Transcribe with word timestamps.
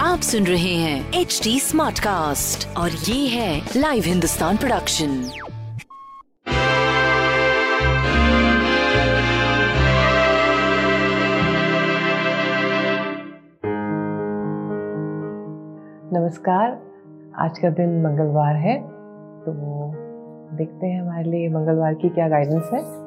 आप 0.00 0.20
सुन 0.20 0.44
रहे 0.44 0.74
हैं 0.74 1.12
एच 1.12 1.40
डी 1.44 1.60
स्मार्ट 1.60 1.98
कास्ट 1.98 2.76
और 2.76 2.90
ये 2.90 3.28
है 3.28 3.62
लाइव 3.76 4.02
हिंदुस्तान 4.06 4.56
प्रोडक्शन 4.56 5.08
नमस्कार। 16.12 16.70
आज 17.38 17.58
का 17.58 17.70
दिन 17.70 18.02
मंगलवार 18.02 18.56
है 18.56 18.78
तो 19.44 19.52
देखते 20.56 20.86
हैं 20.86 21.00
हमारे 21.02 21.30
लिए 21.30 21.48
मंगलवार 21.48 21.94
की 21.94 22.08
क्या 22.08 22.28
गाइडेंस 22.28 22.70
है। 22.72 23.05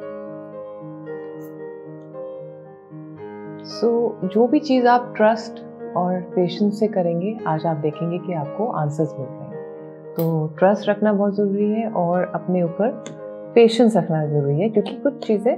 सो 3.69 3.87
so, 4.21 4.29
जो 4.33 4.45
भी 4.47 4.59
चीज़ 4.59 4.85
आप 4.87 5.13
ट्रस्ट 5.17 5.59
और 5.97 6.21
पेशेंस 6.35 6.79
से 6.79 6.87
करेंगे 6.87 7.35
आज 7.47 7.65
आप 7.65 7.77
देखेंगे 7.77 8.17
कि 8.17 8.33
आपको 8.33 8.65
आंसर्स 8.73 9.13
मिल 9.19 9.27
रहे 9.27 9.47
हैं। 9.47 10.13
तो 10.13 10.47
ट्रस्ट 10.59 10.89
रखना 10.89 11.11
बहुत 11.13 11.35
ज़रूरी 11.35 11.69
है 11.71 11.89
और 11.93 12.23
अपने 12.35 12.63
ऊपर 12.63 13.03
पेशेंस 13.55 13.97
रखना 13.97 14.25
ज़रूरी 14.25 14.59
है 14.61 14.69
क्योंकि 14.69 14.95
कुछ 14.95 15.27
चीज़ें 15.27 15.55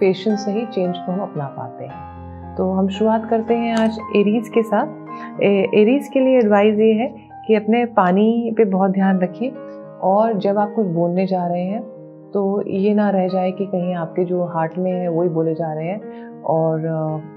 पेशेंस 0.00 0.44
से 0.44 0.52
ही 0.52 0.64
चेंज 0.66 0.96
को 0.96 1.12
हम 1.12 1.20
अपना 1.20 1.46
पाते 1.56 1.84
हैं। 1.84 2.54
तो 2.56 2.70
हम 2.70 2.88
शुरुआत 2.88 3.28
करते 3.30 3.54
हैं 3.54 3.74
आज 3.76 3.98
एरीज 4.16 4.48
के 4.48 4.62
साथ। 4.62 5.42
एरीज 5.74 6.08
के 6.08 6.20
लिए 6.20 6.38
एडवाइस 6.38 6.78
ये 6.78 6.92
है 6.92 7.08
कि 7.46 7.54
अपने 7.54 7.84
पानी 7.96 8.54
पे 8.58 8.64
बहुत 8.66 8.90
ध्यान 8.90 9.18
रखें 9.20 9.50
और 10.08 10.38
जब 10.38 10.58
आप 10.58 10.72
कुछ 10.76 10.86
बोलने 10.86 11.26
जा 11.26 11.46
रहे 11.46 11.64
हैं 11.64 11.82
तो 12.34 12.44
ये 12.68 12.94
ना 12.94 13.08
रह 13.10 13.26
जाए 13.28 13.50
कि 13.50 13.66
कहीं 13.66 13.94
आपके 13.94 14.24
जो 14.24 14.44
हार्ट 14.44 14.78
में 14.78 14.92
है 14.92 15.08
वही 15.08 15.28
बोले 15.28 15.54
जा 15.54 15.72
रहे 15.72 15.88
हैं 15.88 16.30
और 16.42 17.36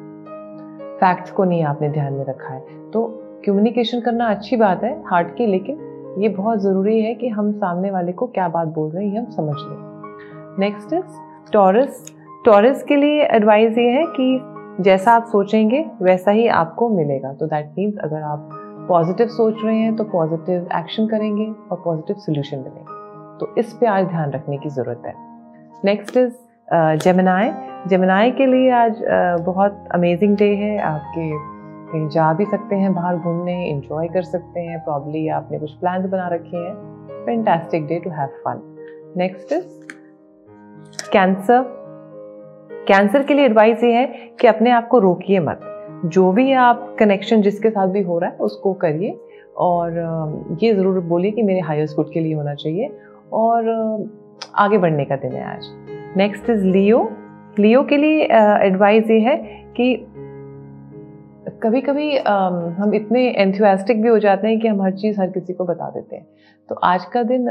फैक्ट्स 1.01 1.31
को 1.31 1.43
नहीं 1.43 1.63
आपने 1.63 1.89
ध्यान 1.89 2.13
में 2.13 2.25
रखा 2.25 2.53
है। 2.53 2.59
तो 2.91 3.05
कम्युनिकेशन 3.45 4.01
करना 4.01 4.25
अच्छी 4.27 4.55
बात 4.55 4.83
है 4.83 4.93
हार्ट 5.05 5.35
की, 5.35 5.45
लेकिन 5.45 6.17
ये 6.19 6.29
बहुत 6.29 6.59
ज़रूरी 6.59 7.01
है 7.01 7.13
कि 7.15 7.27
हम 7.29 7.51
सामने 7.53 7.91
वाले 7.91 8.11
को 8.11 8.27
क्या 8.27 8.47
बात 8.47 8.67
बोल 8.67 8.89
रहे 8.91 9.05
हैं, 9.05 9.13
ये 9.13 9.19
हम 9.19 9.29
समझ 9.31 9.55
लें। 9.57 10.59
नेक्स्ट 10.59 10.93
इज़ 10.93 11.51
टॉरस 11.53 12.05
टॉरस 12.45 12.83
के 12.83 12.95
लिए 12.95 13.23
एडवाइस 13.25 13.77
ये 13.77 13.89
है 13.89 14.05
कि 14.09 14.83
जैसा 14.83 15.11
आप 15.11 15.25
सोचेंगे, 15.25 15.85
वैसा 16.01 16.31
ही 16.31 16.47
आपको 16.49 16.89
मिलेगा। 16.89 17.33
तो 17.33 17.45
दैट 17.47 17.73
मीन्स 17.77 17.97
अगर 18.03 18.21
आप 18.23 18.49
पॉजिटिव 18.89 19.27
सोच 19.29 19.55
रहे 19.63 19.77
हैं 19.77 19.95
तो 19.95 20.03
पॉजिटिव 20.03 20.67
एक्शन 20.75 21.07
करेंगे 21.07 21.45
और 21.71 21.81
पॉजिटिव 21.85 22.15
सोल्यूशन 22.17 22.57
मिलेंगे। 22.57 22.99
तो 23.39 23.53
इस 23.57 23.73
पे 23.73 23.87
आज 23.87 24.05
ध्यान 24.05 24.31
रखने 24.31 24.57
की 24.57 24.69
ज़रूरत 24.69 25.03
है। 25.05 25.13
नेक्स्ट 25.85 26.17
इज़ 26.17 26.33
जमनाए 27.03 27.49
जमनाए 27.87 28.29
के 28.31 28.45
लिए 28.45 28.69
आज 28.71 29.01
बहुत 29.41 29.87
अमेजिंग 29.93 30.35
डे 30.37 30.47
है। 30.55 30.77
आपके 30.79 31.29
कहीं 31.91 32.07
जा 32.09 32.31
भी 32.33 32.45
सकते 32.45 32.75
हैं, 32.75 32.93
बाहर 32.93 33.15
घूमने 33.15 33.53
इंजॉय 33.65 34.07
कर 34.07 34.21
सकते 34.23 34.59
हैं। 34.59 34.79
प्रॉब्ली 34.79 35.27
आपने 35.27 35.59
कुछ 35.59 35.71
प्लान 35.71 36.09
बना 36.09 36.27
रखे 36.27 36.57
हैं। 36.57 37.23
Fantastic 37.25 37.85
day 37.87 37.99
to 37.99 38.09
have 38.09 38.27
fun 38.45 38.61
next 39.17 39.53
is 39.53 41.09
cancer 41.11 41.63
cancer 42.87 43.23
के 43.23 43.33
लिए 43.33 43.45
एडवाइस 43.45 43.83
ये 43.83 43.93
है 43.93 44.05
कि 44.41 44.47
अपने 44.47 44.71
आप 44.71 44.87
को 44.87 44.99
रोकिए 44.99 45.39
मत। 45.39 45.59
जो 46.05 46.31
भी 46.31 46.51
आप 46.53 46.95
कनेक्शन 46.99 47.41
जिसके 47.41 47.69
साथ 47.69 47.87
भी 47.87 48.01
हो 48.01 48.19
रहा 48.19 48.29
है, 48.29 48.37
उसको 48.37 48.73
करिए। 48.73 49.17
और 49.57 50.57
ये 50.63 50.73
ज़रूर 50.73 50.99
बोलिए 50.99 51.31
कि 51.31 51.41
मेरे 51.41 51.59
हायर 51.59 51.87
गुड 51.95 52.11
के 52.13 52.19
लिए 52.19 52.33
होना 52.33 52.53
चाहिए। 52.53 52.89
और 53.33 54.09
आगे 54.55 54.77
बढ़ने 54.77 55.05
का 55.05 55.15
दिन 55.15 55.31
है 55.31 55.43
आज। 55.45 55.67
नेक्स्ट 56.17 56.49
इज़ 56.49 56.65
लियो 56.65 56.99
लियो 57.59 57.83
के 57.83 57.97
लिए 57.97 58.23
एडवाइस 58.65 59.09
ये 59.11 59.19
है 59.19 59.35
कि 59.77 59.95
कभी 61.63 61.81
कभी 61.81 62.17
हम 62.17 62.93
इतने 62.95 63.27
एंथुआस्टिक 63.31 64.01
भी 64.01 64.09
हो 64.09 64.19
जाते 64.19 64.47
हैं 64.47 64.59
कि 64.59 64.67
हम 64.67 64.81
हर 64.81 64.91
चीज़ 64.91 65.19
हर 65.21 65.29
किसी 65.29 65.53
को 65.53 65.65
बता 65.65 65.89
देते 65.89 66.15
हैं। 66.15 66.25
तो 66.69 66.75
आज 66.75 67.05
का 67.05 67.23
दिन 67.23 67.47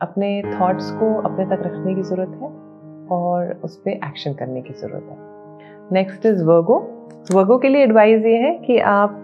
अपने 0.00 0.42
थॉट्स 0.46 0.90
को 0.90 1.14
अपने 1.20 1.44
तक 1.46 1.62
रखने 1.62 1.94
की 1.94 2.02
ज़रूरत 2.02 2.38
है 2.42 2.48
और 3.08 3.60
उस 3.64 3.76
पर 3.76 3.90
एक्शन 3.90 4.32
करने 4.32 4.62
की 4.62 4.72
ज़रूरत 4.72 5.06
है। 5.10 5.16
नेक्स्ट 5.92 6.26
इज़ 6.26 6.42
वर्गो 6.44 6.78
वर्गो 7.32 7.58
के 7.58 7.68
लिए 7.68 7.82
एडवाइस 7.82 8.24
ये 8.26 8.36
है 8.36 8.54
कि 8.58 8.78
आप 8.78 9.20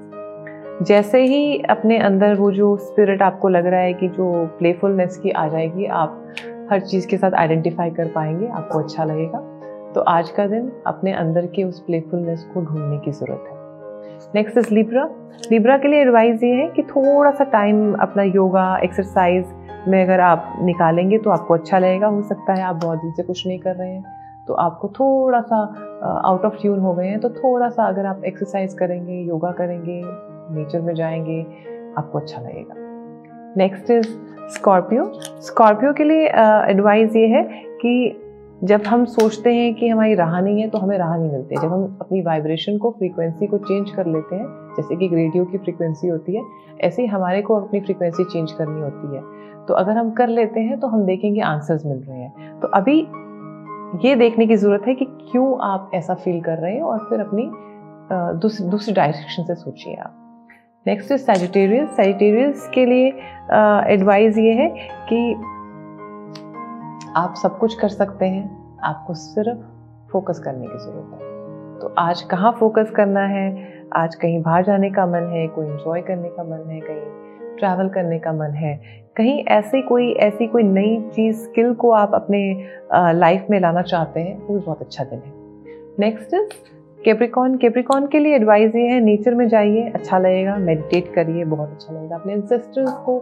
जैसे 0.83 1.23
ही 1.23 1.59
अपने 1.71 1.99
अंदर 1.99 2.35
वो 2.35 2.51
जो 2.53 2.77
स्पिरिट 2.77 3.23
आपको 3.23 3.49
लग 3.49 3.67
रहा 3.67 3.81
है 3.81 3.93
कि 3.95 4.09
जो 4.09 4.47
प्लेफुलनेस 4.59 5.17
की 5.17 5.31
आ 5.31 5.47
जाएगी, 5.49 5.85
आप 5.85 6.35
हर 6.71 6.81
चीज़ 6.81 7.07
के 7.09 7.17
साथ 7.17 7.33
आइडेंटिफाई 7.35 7.91
कर 7.91 8.09
पाएँगे, 8.09 8.47
आपको 8.47 8.79
अच्छा 8.79 9.05
लगेगा। 9.05 9.39
तो 9.95 10.01
आज 10.01 10.29
का 10.31 10.47
दिन 10.47 10.71
अपने 10.87 11.13
अंदर 11.13 11.47
के 11.47 11.65
उस 11.65 11.81
प्लेफुलनेस 11.81 12.45
को 12.55 12.61
ढूँढने 12.61 12.99
की 12.99 13.11
ज़रूरत 13.11 13.45
है। 13.49 13.59
नेक्स्ट 14.35 14.59
इज़ 14.59 14.75
लिब्रा 14.75 15.09
लिब्रा 15.51 15.77
के 15.79 15.89
लिए 15.89 16.01
एडवाइस 16.01 16.43
ये 16.43 16.55
है 16.55 16.69
कि 16.69 16.83
थोड़ा 16.83 17.31
सा 17.31 17.45
टाइम 17.45 17.93
अपना 17.95 18.23
योगा 18.23 18.77
एक्सरसाइज 18.79 19.53
में 19.89 20.03
अगर 20.03 20.21
आप 20.21 20.57
निकालेंगे 20.63 21.19
तो 21.19 21.31
आपको 21.31 21.55
अच्छा 21.55 21.79
लगेगा, 21.79 22.07
हो 22.07 22.23
सकता 22.23 22.55
है 22.55 22.63
आप 22.63 22.77
बहुत 22.77 22.99
दिन 22.99 23.13
से 23.13 23.23
कुछ 23.23 23.47
नहीं 23.47 23.59
कर 23.59 23.77
रहे 23.77 23.91
हैं। 23.91 24.45
तो 24.49 24.55
आपको 24.55 24.89
थोड़ा 24.89 25.41
सा 25.41 25.63
आउट 26.25 26.45
ऑफ़ 26.45 26.61
ट्यून 26.61 26.79
हो 26.79 26.95
गए 26.95 27.07
हैं 27.07 27.21
तो 27.21 27.31
थोड़ा 27.31 27.69
सा 27.69 27.85
अगर 27.85 28.07
आप 28.07 28.25
एक्सरसाइज 28.25 28.75
करेंगे 28.75 29.21
योगा 29.21 29.51
करेंगे 29.53 30.03
नेचर 30.55 30.81
में 30.81 30.95
जाएँगे, 30.95 31.41
आपको 31.99 32.19
अच्छा 32.19 32.41
लगेगा। 32.43 32.75
Next 33.57 33.91
is 33.91 34.09
Scorpio. 34.51 35.05
स्कॉर्पियो 35.43 35.93
के 35.93 36.05
लिए 36.05 36.27
एडवाइस 36.71 37.17
ये 37.17 37.27
है 37.29 37.43
कि 37.83 38.17
जब 38.63 38.83
हम 38.87 39.05
सोचते 39.07 39.55
हैं 39.55 39.75
कि 39.75 39.89
हमारी 39.89 40.15
राह 40.15 40.41
नहीं 40.41 40.61
है 40.63 40.69
तो 40.71 40.79
हमें 40.79 40.97
राह 40.99 41.17
नहीं 41.17 41.31
मिलती। 41.33 41.55
है 41.55 41.63
जब 41.63 41.73
हम 41.73 41.99
अपनी 42.01 42.21
वाइब्रेशन 42.23 42.79
को 42.79 42.91
फ्रीक्वेंसी 42.91 43.47
को 43.47 43.59
चेंज 43.59 43.91
कर 43.91 44.07
लेते 44.07 44.37
हैं, 44.37 44.47
जैसे 44.77 44.97
कि 44.97 45.09
रेडियो 45.09 45.45
की 45.45 45.59
फ्रीक्वेंसी 45.59 46.09
होती 46.09 46.37
है, 46.37 46.43
ऐसे 46.81 47.03
ही 47.03 47.09
हमारे 47.09 47.43
को 47.43 47.57
अपनी 47.57 47.81
फ्रीक्वेंसी 47.81 48.25
चेंज 48.25 48.53
करनी 48.53 48.81
होती 48.81 49.17
है। 49.17 49.23
तो 49.67 49.75
अगर 49.75 49.97
हम 49.97 50.11
कर 50.11 50.29
लेते 50.29 50.61
हैं 50.61 50.79
तो 50.81 50.87
हम 50.87 51.05
देखेंगे 51.07 51.41
आंसर्स 51.41 51.87
मिल 51.87 51.99
रहे 51.99 52.21
हैं। 52.21 52.61
तो 52.61 52.69
अभी 52.69 52.99
ये 54.05 54.15
देखने 54.17 54.47
की 54.47 54.57
ज़रूरत 54.57 54.87
है 54.87 54.95
कि 54.95 55.05
क्यों 55.31 55.59
आप 55.63 55.91
ऐसा 55.95 56.15
फील 56.15 56.41
कर 56.41 56.59
रहे 56.59 56.75
हैं 56.75 56.83
और 56.83 56.99
फिर 57.11 57.21
अपनी 57.21 57.51
दूसरी 58.41 58.67
दूसरी 58.69 58.95
डायरेक्शन 58.95 59.45
से 59.45 59.55
सोचिए 59.55 59.95
आप। 59.95 60.17
नेक्स्ट 60.87 61.11
इज़ 61.13 61.21
सेजिटेरियस 61.21 61.89
सेजिटेरियस 61.97 62.69
के 62.75 62.85
लिए 62.87 63.09
एडवाइस 63.95 64.39
ये 64.39 64.53
है 64.53 64.69
कि 65.09 65.33
आप 67.17 67.35
सब 67.43 67.59
कुछ 67.59 67.75
कर 67.81 67.89
सकते 67.89 68.27
हैं। 68.27 68.79
आपको 68.85 69.15
सिर्फ़ 69.15 69.59
फोकस 70.13 70.39
करने 70.39 70.67
की 70.67 70.79
ज़रूरत 70.79 71.11
है। 71.15 71.79
तो 71.81 71.95
आज 71.99 72.23
कहाँ 72.23 72.53
फोकस 72.61 72.91
करना 72.91 73.27
है? 73.27 73.45
आज 73.97 74.15
कहीं 74.15 74.43
बाहर 74.43 74.65
जाने 74.65 74.91
का 74.91 75.07
मन 75.07 75.31
है, 75.33 75.47
कोई 75.49 75.67
इंजॉय 75.67 76.01
करने 76.01 76.29
का 76.29 76.45
मन 76.45 76.71
है, 76.71 76.81
कहीं 76.81 77.57
ट्रैवल 77.59 77.89
करने 77.89 78.19
का 78.19 78.33
मन 78.33 78.55
है। 78.55 78.75
कहीं 79.17 79.45
ऐसी 79.49 79.83
कोई 79.83 80.13
ऐसी 80.13 80.47
कोई 80.47 80.63
नई 80.63 81.01
चीज़ 81.15 81.37
स्किल 81.37 81.73
को 81.75 81.91
आप 81.93 82.15
अपने 82.15 82.43
लाइफ 82.95 83.47
में 83.51 83.61
लाना 83.61 83.83
चाहते 83.83 84.21
हैं, 84.21 84.39
वो 84.47 84.59
बहुत 84.59 84.81
अच्छा 84.81 85.05
दिन 85.05 85.19
है। 85.19 85.33
नेक्स्ट 85.99 86.35
इज़ 86.35 86.49
केप्रिकॉन 87.05 87.57
केप्रिकॉन 87.57 88.07
के 88.07 88.19
लिए 88.19 88.35
एडवाइस 88.37 88.75
ये 88.77 88.87
है 88.89 88.99
नेचर 89.01 89.35
में 89.35 89.47
जाइए 89.49 89.83
अच्छा 89.95 90.19
लगेगा 90.19 90.57
मेडिटेट 90.57 91.13
करिए, 91.15 91.45
बहुत 91.45 91.71
अच्छा 91.71 91.95
लगेगा। 91.95 92.17
अपने 92.17 92.33
इंसेस्टर्स 92.33 92.93
को 93.07 93.17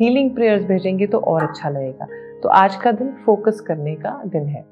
हीलिंग 0.00 0.30
प्रेयर्स 0.34 0.64
भेजेंगे 0.64 1.06
तो 1.06 1.18
और 1.20 1.42
अच्छा 1.42 1.68
लगेगा। 1.68 2.06
तो 2.42 2.48
आज 2.48 2.76
का 2.76 2.92
दिन 2.92 3.12
फोकस 3.26 3.60
करने 3.60 3.94
का 3.94 4.20
दिन 4.26 4.46
है। 4.46 4.64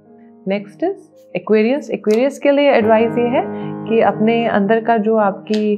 नेक्स्ट 0.48 0.84
इज़ 0.84 1.36
एक्वेरियस 1.36 1.90
एक्वेरियस 1.90 2.38
के 2.38 2.50
लिए 2.50 2.70
एडवाइस 2.72 3.18
ये 3.18 3.26
है 3.28 3.42
कि 3.88 4.00
अपने 4.02 4.44
अंदर 4.48 4.80
का 4.84 4.96
जो 4.98 5.16
आपकी 5.18 5.72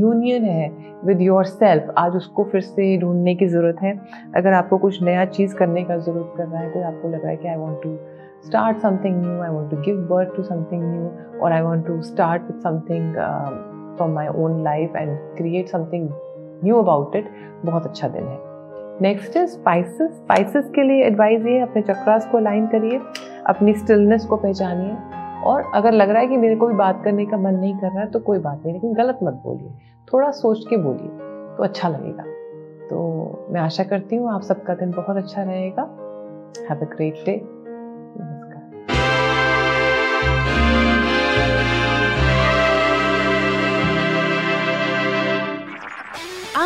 यूनियन 0.00 0.44
है 0.44 0.70
विद 1.04 1.20
योर 1.20 1.44
सेल्फ 1.44 1.92
आज 1.98 2.16
उसको 2.16 2.44
फिर 2.44 2.60
से 2.60 2.96
ढूँढने 2.98 3.34
की 3.34 3.46
ज़रूरत 3.46 3.76
है। 3.82 3.98
अगर 4.36 4.52
आपको 4.52 4.78
कुछ 4.78 5.02
नया 5.02 5.24
चीज़ 5.26 5.54
करने 5.56 5.82
का 5.84 5.96
ज़रूरत 5.98 6.34
कर 6.36 6.46
रहा 6.46 6.60
है, 6.60 6.70
कोई 6.70 6.82
आपको 6.82 7.08
लग 7.08 7.22
रहा 7.22 7.30
है 7.30 7.36
कि 7.36 7.48
I 7.48 7.56
want 7.56 7.82
to 7.82 7.96
start 8.46 8.80
something 8.84 9.18
new 9.24 9.34
i 9.46 9.50
want 9.56 9.68
to 9.72 9.76
give 9.86 9.98
birth 10.08 10.30
to 10.36 10.44
something 10.46 10.80
new 10.92 11.10
or 11.40 11.50
i 11.56 11.60
want 11.66 11.86
to 11.86 11.98
start 12.02 12.48
with 12.48 12.60
something 12.62 13.04
uh, 13.26 13.50
from 13.96 14.14
my 14.14 14.26
own 14.42 14.62
life 14.64 14.96
and 15.02 15.18
create 15.36 15.70
something 15.74 16.08
new 16.64 16.80
about 16.80 17.14
it 17.20 17.28
बहुत 17.64 17.86
अच्छा 17.86 18.08
दिन 18.08 18.24
है। 18.24 18.38
Next 19.02 19.36
is 19.36 19.50
spices 19.50 20.10
spices 20.12 20.70
के 20.74 20.82
लिए 20.82 21.04
advice 21.04 21.46
ये 21.46 21.58
अपने 21.60 21.82
चक्रास 21.82 22.26
को 22.32 22.38
align 22.38 22.66
करिए 22.66 23.00
अपनी 23.46 23.74
स्टिलनेस 23.74 24.26
को 24.26 24.36
पहचानिए 24.36 24.96
और 25.44 25.70
अगर 25.74 25.92
लग 25.92 26.10
रहा 26.10 26.20
है 26.20 26.26
कि 26.26 26.36
मेरे 26.36 26.56
को 26.56 26.66
भी 26.66 26.74
बात 26.74 27.02
करने 27.04 27.26
का 27.26 27.36
मन 27.36 27.54
नहीं 27.54 27.76
कर 27.78 27.86
रहा 27.86 28.00
है 28.00 28.10
तो 28.10 28.18
कोई 28.18 28.38
बात 28.38 28.62
नहीं 28.64 28.74
लेकिन 28.74 28.94
गलत 28.94 29.18
मत 29.22 29.40
बोलिए। 29.44 29.70
थोड़ा 30.12 30.30
सोच 30.30 30.66
के 30.70 30.76
बोलिए 30.76 31.08
तो 31.56 31.64
अच्छा 31.64 31.88
लगेगा। 31.88 32.24
तो 32.90 33.00
मैं 33.50 33.60
आशा 33.60 33.84
करती 33.84 34.16
हूँ 34.16 34.30
आप 34.32 34.42
सबका 34.42 34.74
दिन 34.74 34.90
बहुत 34.90 35.16
अच्छा 35.16 35.42
रहेगा। 35.42 35.82
Have 36.70 36.80
a 36.82 36.88
great 36.96 37.14
day 37.26 37.32